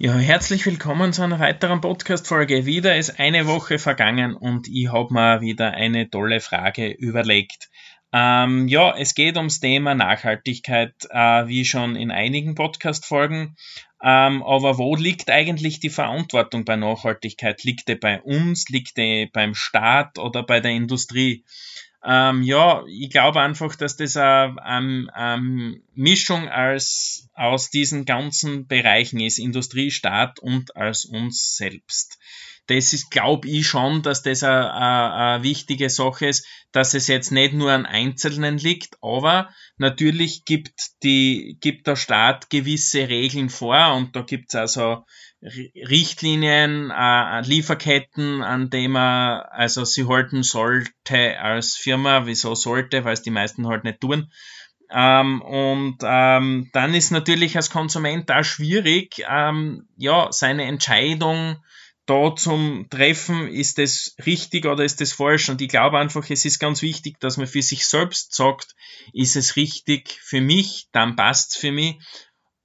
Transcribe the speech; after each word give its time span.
Ja, 0.00 0.14
herzlich 0.16 0.66
willkommen 0.66 1.12
zu 1.12 1.22
einer 1.22 1.38
weiteren 1.38 1.80
Podcast-Folge. 1.80 2.66
Wieder 2.66 2.96
ist 2.96 3.20
eine 3.20 3.46
Woche 3.46 3.78
vergangen 3.78 4.34
und 4.34 4.66
ich 4.66 4.92
habe 4.92 5.14
mir 5.14 5.40
wieder 5.40 5.70
eine 5.70 6.10
tolle 6.10 6.40
Frage 6.40 6.90
überlegt. 6.90 7.70
Ähm, 8.12 8.66
ja, 8.66 8.96
es 8.96 9.14
geht 9.14 9.36
ums 9.36 9.60
Thema 9.60 9.94
Nachhaltigkeit, 9.94 10.94
äh, 11.10 11.46
wie 11.46 11.64
schon 11.64 11.94
in 11.94 12.10
einigen 12.10 12.56
Podcast-Folgen. 12.56 13.54
Ähm, 14.02 14.42
aber 14.42 14.78
wo 14.78 14.96
liegt 14.96 15.30
eigentlich 15.30 15.78
die 15.78 15.90
Verantwortung 15.90 16.64
bei 16.64 16.74
Nachhaltigkeit? 16.74 17.62
Liegt 17.62 17.86
die 17.86 17.94
bei 17.94 18.20
uns? 18.20 18.68
Liegt 18.70 18.96
die 18.96 19.30
beim 19.32 19.54
Staat 19.54 20.18
oder 20.18 20.42
bei 20.42 20.58
der 20.58 20.72
Industrie? 20.72 21.44
Ähm, 22.06 22.42
ja, 22.42 22.84
ich 22.86 23.08
glaube 23.08 23.40
einfach, 23.40 23.76
dass 23.76 23.96
das 23.96 24.16
eine, 24.16 24.62
eine, 24.62 25.14
eine 25.14 25.80
Mischung 25.94 26.48
als, 26.48 27.30
aus 27.32 27.70
diesen 27.70 28.04
ganzen 28.04 28.66
Bereichen 28.66 29.20
ist, 29.20 29.38
Industrie, 29.38 29.90
Staat 29.90 30.38
und 30.38 30.76
als 30.76 31.06
uns 31.06 31.56
selbst. 31.56 32.18
Das 32.66 32.92
ist, 32.92 33.10
glaube 33.10 33.48
ich 33.48 33.66
schon, 33.66 34.02
dass 34.02 34.22
das 34.22 34.42
eine, 34.42 34.72
eine, 34.72 35.42
wichtige 35.42 35.88
Sache 35.88 36.26
ist, 36.26 36.46
dass 36.72 36.94
es 36.94 37.08
jetzt 37.08 37.30
nicht 37.30 37.54
nur 37.54 37.72
an 37.72 37.86
Einzelnen 37.86 38.58
liegt, 38.58 38.96
aber 39.02 39.50
natürlich 39.76 40.44
gibt 40.44 41.02
die, 41.02 41.58
gibt 41.60 41.86
der 41.86 41.96
Staat 41.96 42.50
gewisse 42.50 43.08
Regeln 43.08 43.48
vor 43.48 43.94
und 43.94 44.16
da 44.16 44.22
gibt's 44.22 44.54
also 44.54 45.04
Richtlinien, 45.44 46.90
äh, 46.90 47.40
Lieferketten, 47.42 48.42
an 48.42 48.70
dem 48.70 48.92
man 48.92 49.40
also 49.50 49.84
sie 49.84 50.06
halten 50.06 50.42
sollte 50.42 51.38
als 51.38 51.76
Firma. 51.76 52.26
Wieso 52.26 52.54
sollte? 52.54 53.04
Weil 53.04 53.12
es 53.12 53.22
die 53.22 53.30
meisten 53.30 53.66
halt 53.66 53.84
nicht 53.84 54.00
tun. 54.00 54.32
Ähm, 54.90 55.42
und 55.42 55.98
ähm, 56.02 56.70
dann 56.72 56.94
ist 56.94 57.10
natürlich 57.10 57.56
als 57.56 57.70
Konsument 57.70 58.30
auch 58.30 58.44
schwierig, 58.44 59.24
ähm, 59.28 59.88
ja, 59.96 60.28
seine 60.30 60.64
Entscheidung 60.64 61.56
da 62.06 62.34
zum 62.36 62.86
Treffen, 62.90 63.48
ist 63.48 63.78
das 63.78 64.14
richtig 64.26 64.66
oder 64.66 64.84
ist 64.84 65.00
das 65.00 65.12
falsch? 65.12 65.48
Und 65.48 65.62
ich 65.62 65.68
glaube 65.68 65.98
einfach, 65.98 66.28
es 66.28 66.44
ist 66.44 66.58
ganz 66.58 66.82
wichtig, 66.82 67.18
dass 67.18 67.38
man 67.38 67.46
für 67.46 67.62
sich 67.62 67.86
selbst 67.86 68.34
sagt, 68.34 68.76
ist 69.14 69.36
es 69.36 69.56
richtig 69.56 70.18
für 70.22 70.42
mich, 70.42 70.88
dann 70.92 71.16
passt's 71.16 71.56
für 71.56 71.72
mich 71.72 71.96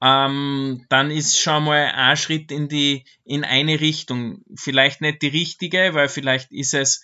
ähm, 0.02 0.86
dann 0.90 1.12
ist 1.12 1.40
schon 1.40 1.66
mal 1.66 1.92
ein 1.94 2.18
Schritt 2.18 2.52
in 2.52 2.70
die, 2.70 3.06
in 3.26 3.44
eine 3.44 3.80
Richtung. 3.80 4.44
Vielleicht 4.56 5.02
nicht 5.02 5.22
die 5.22 5.28
richtige, 5.28 5.94
weil 5.94 6.08
vielleicht 6.08 6.52
ist 6.52 6.74
es 6.74 7.04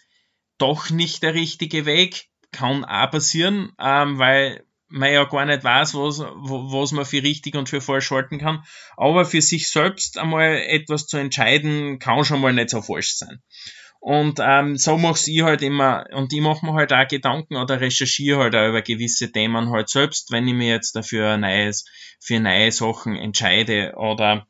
doch 0.57 0.89
nicht 0.89 1.23
der 1.23 1.33
richtige 1.33 1.85
Weg. 1.85 2.27
Kann 2.51 2.85
auch 2.85 3.11
passieren, 3.11 3.73
ähm, 3.79 4.17
weil 4.17 4.63
man 4.87 5.11
ja 5.11 5.25
gar 5.25 5.45
nicht 5.45 5.63
weiß, 5.63 5.93
was, 5.95 6.19
was 6.19 6.91
man 6.93 7.05
für 7.05 7.21
richtig 7.21 7.55
und 7.55 7.67
für 7.67 7.81
falsch 7.81 8.11
halten 8.11 8.37
kann. 8.37 8.63
Aber 8.95 9.25
für 9.25 9.41
sich 9.41 9.69
selbst 9.69 10.17
einmal 10.17 10.61
etwas 10.67 11.07
zu 11.07 11.17
entscheiden, 11.17 11.99
kann 11.99 12.23
schon 12.23 12.39
mal 12.39 12.53
nicht 12.53 12.69
so 12.69 12.81
falsch 12.81 13.15
sein. 13.15 13.41
Und 14.05 14.39
ähm, 14.39 14.75
so 14.75 14.97
mache 14.99 15.19
ich 15.25 15.41
halt 15.41 15.63
immer, 15.63 16.05
und 16.13 16.31
ich 16.31 16.39
mache 16.39 16.63
mir 16.63 16.73
halt 16.73 16.93
auch 16.93 17.07
Gedanken 17.07 17.55
oder 17.55 17.81
recherchiere 17.81 18.37
halt 18.37 18.55
auch 18.55 18.69
über 18.69 18.83
gewisse 18.83 19.31
Themen 19.31 19.71
halt 19.71 19.89
selbst, 19.89 20.31
wenn 20.31 20.47
ich 20.47 20.53
mir 20.53 20.67
jetzt 20.67 20.95
dafür 20.95 21.37
neues, 21.37 21.85
für 22.19 22.39
neue 22.39 22.71
Sachen 22.71 23.15
entscheide 23.15 23.95
oder 23.97 24.45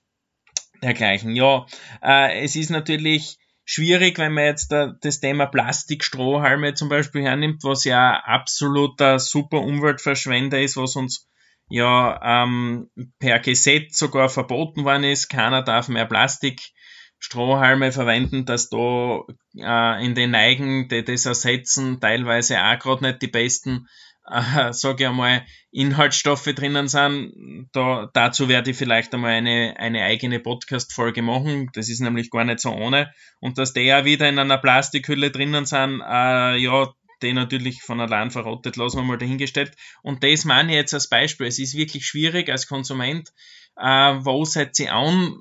dergleichen. 0.83 1.37
Ja, 1.37 1.67
äh, 2.03 2.43
es 2.43 2.57
ist 2.57 2.69
natürlich 2.69 3.37
schwierig, 3.63 4.17
wenn 4.17 4.33
man 4.33 4.43
jetzt 4.43 4.73
da, 4.73 4.93
das 4.99 5.21
Thema 5.21 5.45
Plastikstrohhalme 5.45 6.73
zum 6.73 6.89
Beispiel 6.89 7.21
hernimmt, 7.21 7.63
was 7.63 7.85
ja 7.85 8.19
absoluter 8.25 9.19
super 9.19 9.61
Umweltverschwender 9.61 10.61
ist, 10.61 10.75
was 10.75 10.97
uns 10.97 11.29
ja 11.69 12.43
ähm, 12.43 12.89
per 13.19 13.39
Gesetz 13.39 13.97
sogar 13.97 14.27
verboten 14.27 14.83
worden 14.83 15.05
ist. 15.05 15.29
Keiner 15.29 15.61
darf 15.61 15.87
mehr 15.87 16.05
Plastik 16.07 16.59
Strohhalme 17.19 17.91
verwenden, 17.91 18.45
dass 18.45 18.69
da 18.69 19.21
äh, 19.57 20.05
in 20.05 20.15
den 20.15 20.31
Neigen, 20.31 20.87
die 20.89 21.03
das 21.03 21.25
ersetzen, 21.25 21.99
teilweise 21.99 22.61
auch 22.61 22.79
gerade 22.79 23.03
nicht 23.03 23.21
die 23.21 23.27
besten, 23.27 23.87
äh, 24.29 24.71
sage 24.73 25.03
ich 25.03 25.09
einmal, 25.09 25.45
Inhaltsstoffe 25.71 26.45
drinnen 26.45 26.87
sind. 26.87 27.69
Da, 27.73 28.09
dazu 28.13 28.47
werde 28.49 28.71
ich 28.71 28.77
vielleicht 28.77 29.13
einmal 29.13 29.33
eine, 29.33 29.75
eine 29.77 30.03
eigene 30.03 30.39
Podcast-Folge 30.39 31.21
machen. 31.21 31.69
Das 31.73 31.89
ist 31.89 31.99
nämlich 31.99 32.29
gar 32.29 32.43
nicht 32.43 32.59
so 32.59 32.71
ohne. 32.71 33.11
Und 33.39 33.57
dass 33.57 33.73
die 33.73 33.81
ja 33.81 34.05
wieder 34.05 34.29
in 34.29 34.39
einer 34.39 34.57
Plastikhülle 34.57 35.31
drinnen 35.31 35.65
sind, 35.65 36.01
äh, 36.01 36.57
ja, 36.57 36.93
die 37.21 37.33
natürlich 37.33 37.81
von 37.81 37.99
allein 37.99 38.31
verrottet, 38.31 38.75
lassen 38.75 38.97
wir 38.97 39.03
mal 39.03 39.17
dahingestellt. 39.17 39.75
Und 40.01 40.23
das 40.23 40.45
meine 40.45 40.71
ich 40.71 40.75
jetzt 40.75 40.93
als 40.93 41.09
Beispiel. 41.09 41.47
Es 41.47 41.59
ist 41.59 41.75
wirklich 41.75 42.05
schwierig 42.05 42.49
als 42.49 42.67
Konsument, 42.67 43.31
äh, 43.77 44.13
wo 44.19 44.45
seid 44.45 44.79
ihr 44.79 44.93
an, 44.93 45.35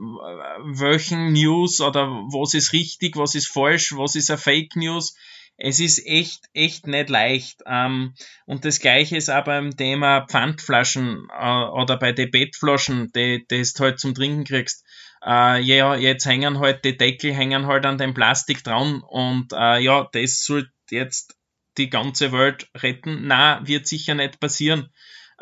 welchen 0.65 1.33
News 1.33 1.81
oder 1.81 2.09
was 2.09 2.55
ist 2.55 2.73
richtig, 2.73 3.17
was 3.17 3.35
ist 3.35 3.49
falsch, 3.49 3.93
was 3.97 4.15
ist 4.15 4.31
eine 4.31 4.39
Fake 4.39 4.77
News. 4.77 5.17
Es 5.57 5.79
ist 5.79 6.05
echt, 6.05 6.49
echt 6.53 6.89
nicht 6.89 7.11
leicht. 7.11 7.63
Ähm, 7.65 8.15
und 8.45 8.65
das 8.65 8.81
gleiche 8.81 9.17
ist 9.17 9.31
auch 9.31 9.45
beim 9.45 9.77
Thema 9.77 10.27
Pfandflaschen 10.27 11.29
äh, 11.31 11.65
oder 11.65 11.97
bei 11.97 12.11
den 12.13 12.31
Bettflaschen, 12.33 13.13
die, 13.13 13.47
die 13.49 13.63
du 13.63 13.85
halt 13.85 14.01
zum 14.01 14.15
Trinken 14.15 14.45
kriegst. 14.45 14.85
Äh, 15.25 15.61
ja, 15.61 15.95
jetzt 15.95 16.27
hängen 16.27 16.59
halt 16.59 16.85
die 16.85 16.97
Deckel 16.97 17.33
hängen 17.33 17.67
halt 17.67 17.87
an 17.87 17.99
dem 17.99 18.15
Plastik 18.15 18.63
dran 18.63 19.03
und 19.07 19.53
äh, 19.53 19.79
ja, 19.79 20.09
das 20.13 20.45
sollte 20.45 20.71
jetzt 20.91 21.37
die 21.79 21.91
ganze 21.91 22.33
Welt 22.33 22.69
retten. 22.75 23.27
Na, 23.27 23.67
wird 23.67 23.87
sicher 23.87 24.15
nicht 24.15 24.41
passieren. 24.41 24.91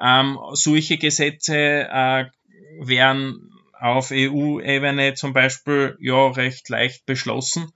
Ähm, 0.00 0.38
solche 0.52 0.98
Gesetze 0.98 1.56
äh, 1.56 2.24
werden 2.80 3.50
auf 3.78 4.10
EU-Ebene 4.12 5.14
zum 5.14 5.32
Beispiel 5.32 5.96
ja 6.00 6.28
recht 6.28 6.68
leicht 6.68 7.04
beschlossen. 7.04 7.72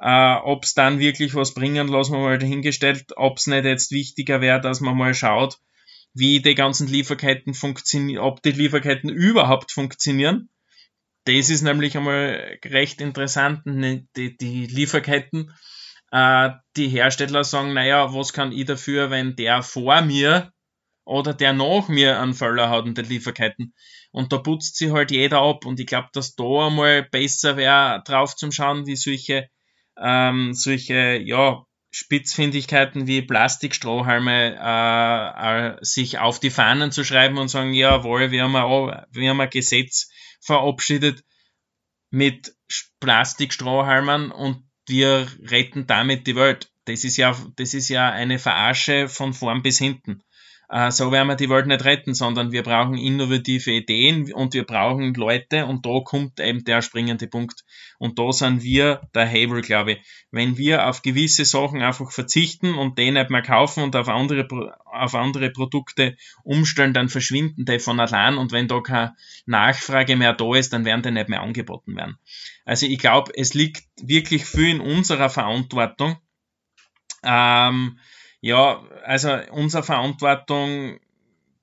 Äh, 0.00 0.36
ob 0.36 0.64
es 0.64 0.74
dann 0.74 1.00
wirklich 1.00 1.34
was 1.34 1.54
bringen, 1.54 1.88
lassen 1.88 2.12
wir 2.12 2.20
mal 2.20 2.38
dahingestellt. 2.38 3.12
Ob 3.16 3.38
es 3.38 3.48
nicht 3.48 3.64
jetzt 3.64 3.90
wichtiger 3.90 4.40
wäre, 4.40 4.60
dass 4.60 4.80
man 4.80 4.96
mal 4.96 5.14
schaut, 5.14 5.58
wie 6.14 6.40
die 6.40 6.54
ganzen 6.54 6.86
Lieferketten 6.86 7.54
funktionieren, 7.54 8.22
ob 8.22 8.42
die 8.42 8.52
Lieferketten 8.52 9.10
überhaupt 9.10 9.72
funktionieren. 9.72 10.48
Das 11.24 11.50
ist 11.50 11.62
nämlich 11.62 11.96
einmal 11.96 12.58
recht 12.64 13.00
interessant. 13.00 13.62
Die, 13.66 14.36
die 14.36 14.66
Lieferketten, 14.66 15.52
äh, 16.10 16.50
die 16.76 16.88
Hersteller 16.88 17.44
sagen, 17.44 17.74
naja, 17.74 18.14
was 18.14 18.32
kann 18.32 18.52
ich 18.52 18.64
dafür, 18.64 19.10
wenn 19.10 19.36
der 19.36 19.62
vor 19.62 20.02
mir 20.02 20.52
oder 21.04 21.32
der 21.32 21.52
nach 21.54 21.88
mir 21.88 22.20
einen 22.20 22.34
Fehler 22.34 22.68
hat 22.68 22.86
in 22.86 22.94
den 22.94 23.06
Lieferketten. 23.06 23.74
Und 24.10 24.32
da 24.32 24.38
putzt 24.38 24.76
sie 24.76 24.92
halt 24.92 25.10
jeder 25.10 25.40
ab. 25.40 25.64
Und 25.64 25.80
ich 25.80 25.86
glaube, 25.86 26.08
dass 26.12 26.34
da 26.34 26.66
einmal 26.66 27.02
besser 27.02 27.56
wäre, 27.56 28.02
drauf 28.04 28.36
zu 28.36 28.50
schauen, 28.50 28.86
wie 28.86 28.96
solche, 28.96 29.48
ähm, 29.98 30.52
solche, 30.52 31.18
ja, 31.18 31.64
Spitzfindigkeiten 31.90 33.06
wie 33.06 33.22
Plastikstrohhalme 33.22 34.56
äh, 34.60 35.76
äh, 35.76 35.76
sich 35.80 36.18
auf 36.18 36.38
die 36.38 36.50
Fahnen 36.50 36.92
zu 36.92 37.02
schreiben 37.02 37.38
und 37.38 37.48
sagen, 37.48 37.72
jawohl, 37.72 38.30
wir 38.30 38.42
haben 38.42 38.56
ein, 38.56 39.06
wir 39.10 39.30
haben 39.30 39.40
ein 39.40 39.48
Gesetz 39.48 40.10
verabschiedet 40.40 41.24
mit 42.10 42.54
Plastikstrohhalmen 43.00 44.30
und 44.30 44.67
wir 44.88 45.28
retten 45.42 45.86
damit 45.86 46.26
die 46.26 46.36
Welt. 46.36 46.70
Das 46.84 47.04
ist 47.04 47.16
ja, 47.16 47.36
das 47.56 47.74
ist 47.74 47.88
ja 47.88 48.10
eine 48.10 48.38
Verarsche 48.38 49.08
von 49.08 49.34
vorn 49.34 49.62
bis 49.62 49.78
hinten 49.78 50.22
so 50.90 51.10
werden 51.10 51.28
wir 51.28 51.36
die 51.36 51.48
Welt 51.48 51.66
nicht 51.66 51.84
retten, 51.86 52.12
sondern 52.12 52.52
wir 52.52 52.62
brauchen 52.62 52.98
innovative 52.98 53.70
Ideen 53.70 54.30
und 54.34 54.52
wir 54.52 54.64
brauchen 54.64 55.14
Leute 55.14 55.64
und 55.64 55.86
da 55.86 56.00
kommt 56.04 56.40
eben 56.40 56.62
der 56.64 56.82
springende 56.82 57.26
Punkt. 57.26 57.64
Und 57.98 58.18
da 58.18 58.32
sind 58.32 58.62
wir 58.62 59.00
der 59.14 59.24
Hebel, 59.24 59.62
glaube 59.62 59.92
ich. 59.92 59.98
Wenn 60.30 60.58
wir 60.58 60.86
auf 60.86 61.00
gewisse 61.00 61.46
Sachen 61.46 61.80
einfach 61.80 62.12
verzichten 62.12 62.74
und 62.74 62.98
die 62.98 63.10
nicht 63.10 63.30
mehr 63.30 63.40
kaufen 63.40 63.82
und 63.82 63.96
auf 63.96 64.08
andere, 64.08 64.46
auf 64.84 65.14
andere 65.14 65.50
Produkte 65.50 66.18
umstellen, 66.44 66.92
dann 66.92 67.08
verschwinden 67.08 67.64
die 67.64 67.78
von 67.78 67.98
allein 67.98 68.36
und 68.36 68.52
wenn 68.52 68.68
da 68.68 68.80
keine 68.80 69.16
Nachfrage 69.46 70.16
mehr 70.16 70.34
da 70.34 70.54
ist, 70.54 70.74
dann 70.74 70.84
werden 70.84 71.02
die 71.02 71.12
nicht 71.12 71.30
mehr 71.30 71.40
angeboten 71.40 71.96
werden. 71.96 72.18
Also 72.66 72.84
ich 72.84 72.98
glaube, 72.98 73.32
es 73.34 73.54
liegt 73.54 73.84
wirklich 74.02 74.44
viel 74.44 74.68
in 74.68 74.80
unserer 74.80 75.30
Verantwortung, 75.30 76.18
ähm, 77.24 77.98
ja, 78.40 78.82
also 79.04 79.36
unsere 79.50 79.82
Verantwortung, 79.82 80.98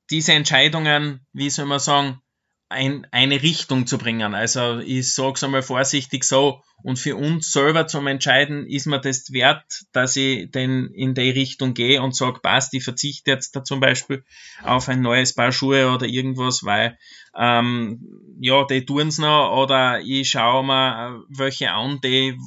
diese 0.10 0.34
Entscheidungen, 0.34 1.26
wie 1.34 1.50
soll 1.50 1.66
man 1.66 1.80
sagen, 1.80 2.22
ein, 2.68 3.08
eine 3.12 3.42
Richtung 3.42 3.86
zu 3.88 3.98
bringen. 3.98 4.34
Also 4.34 4.80
ich 4.80 5.14
sage 5.14 5.34
es 5.36 5.44
einmal 5.44 5.62
vorsichtig 5.62 6.24
so, 6.24 6.62
und 6.84 7.00
für 7.00 7.16
uns 7.16 7.52
selber 7.52 7.88
zum 7.88 8.06
Entscheiden, 8.06 8.68
ist 8.68 8.86
mir 8.86 9.00
das 9.00 9.32
wert, 9.32 9.86
dass 9.92 10.16
ich 10.16 10.52
denn 10.52 10.92
in 10.94 11.16
die 11.16 11.32
Richtung 11.32 11.74
gehe 11.74 12.02
und 12.02 12.16
sage, 12.16 12.42
passt, 12.42 12.74
ich 12.74 12.84
verzichte 12.84 13.32
jetzt 13.32 13.56
da 13.56 13.64
zum 13.64 13.80
Beispiel 13.80 14.24
auf 14.64 14.88
ein 14.90 15.02
neues 15.02 15.34
Paar 15.34 15.52
Schuhe 15.52 15.92
oder 15.92 16.06
irgendwas, 16.06 16.64
weil 16.64 16.98
ähm, 17.36 18.38
ja, 18.40 18.66
die 18.66 18.86
tun's 18.86 19.18
noch 19.18 19.58
oder 19.58 20.02
ich 20.02 20.30
schaue 20.30 20.64
mir 20.64 21.24
welche 21.30 21.72
an, 21.72 22.02
die 22.04 22.38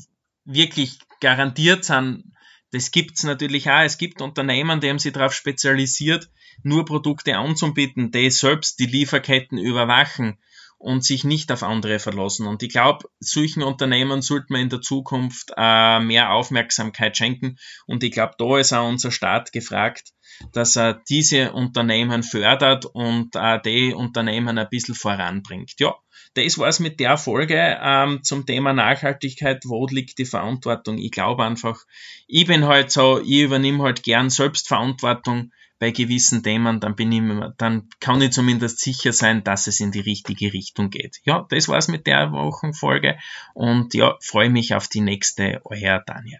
wirklich 0.44 0.98
garantiert 1.20 1.84
sind, 1.84 2.24
das 2.70 2.90
gibt's 2.90 3.24
natürlich 3.24 3.70
auch. 3.70 3.82
Es 3.82 3.98
gibt 3.98 4.20
Unternehmen, 4.20 4.80
die 4.80 4.88
haben 4.88 4.98
sich 4.98 5.12
darauf 5.12 5.32
spezialisiert, 5.32 6.30
nur 6.62 6.84
Produkte 6.84 7.36
anzubieten, 7.36 8.10
die 8.10 8.30
selbst 8.30 8.78
die 8.78 8.86
Lieferketten 8.86 9.58
überwachen 9.58 10.38
und 10.78 11.04
sich 11.04 11.24
nicht 11.24 11.50
auf 11.50 11.62
andere 11.62 11.98
verlassen. 11.98 12.46
Und 12.46 12.62
ich 12.62 12.70
glaube, 12.70 13.08
solchen 13.18 13.62
Unternehmen 13.62 14.22
sollte 14.22 14.46
man 14.50 14.62
in 14.62 14.68
der 14.68 14.80
Zukunft 14.80 15.52
äh, 15.56 16.00
mehr 16.00 16.32
Aufmerksamkeit 16.32 17.16
schenken. 17.16 17.58
Und 17.86 18.04
ich 18.04 18.12
glaube, 18.12 18.34
da 18.38 18.58
ist 18.58 18.72
auch 18.72 18.88
unser 18.88 19.10
Staat 19.10 19.52
gefragt, 19.52 20.12
dass 20.52 20.76
er 20.76 20.94
diese 21.08 21.52
Unternehmen 21.52 22.22
fördert 22.22 22.84
und 22.86 23.34
äh, 23.34 23.60
die 23.60 23.92
Unternehmen 23.92 24.56
ein 24.56 24.68
bisschen 24.70 24.94
voranbringt. 24.94 25.74
Ja, 25.78 25.96
das 26.34 26.58
war's 26.58 26.78
mit 26.78 27.00
der 27.00 27.16
Folge 27.16 27.78
ähm, 27.82 28.22
zum 28.22 28.46
Thema 28.46 28.72
Nachhaltigkeit. 28.72 29.64
Wo 29.64 29.86
liegt 29.86 30.18
die 30.18 30.24
Verantwortung? 30.24 30.98
Ich 30.98 31.10
glaube 31.10 31.44
einfach, 31.44 31.80
ich 32.28 32.46
bin 32.46 32.66
halt 32.66 32.92
so, 32.92 33.20
ich 33.20 33.40
übernehme 33.40 33.82
halt 33.82 34.04
gern 34.04 34.30
Selbstverantwortung 34.30 35.50
bei 35.78 35.90
gewissen 35.90 36.42
Themen, 36.42 36.80
dann 36.80 36.96
bin 36.96 37.12
ich, 37.12 37.22
dann 37.56 37.88
kann 38.00 38.20
ich 38.20 38.32
zumindest 38.32 38.80
sicher 38.80 39.12
sein, 39.12 39.44
dass 39.44 39.66
es 39.66 39.80
in 39.80 39.92
die 39.92 40.00
richtige 40.00 40.52
Richtung 40.52 40.90
geht. 40.90 41.20
Ja, 41.24 41.46
das 41.50 41.68
war's 41.68 41.88
mit 41.88 42.06
der 42.06 42.32
Wochenfolge 42.32 43.18
und 43.54 43.94
ja, 43.94 44.16
freue 44.20 44.50
mich 44.50 44.74
auf 44.74 44.88
die 44.88 45.00
nächste, 45.00 45.60
euer 45.64 46.02
Daniel. 46.04 46.38